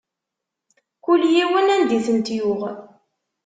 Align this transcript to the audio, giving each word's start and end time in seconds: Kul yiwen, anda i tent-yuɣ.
Kul 1.03 1.21
yiwen, 1.33 1.67
anda 1.75 1.93
i 1.97 1.99
tent-yuɣ. 2.05 2.61